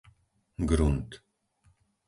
[0.71, 1.09] Grunt